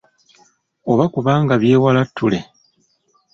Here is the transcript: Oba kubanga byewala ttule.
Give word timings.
Oba 0.91 1.05
kubanga 1.13 1.53
byewala 1.61 2.01
ttule. 2.09 2.39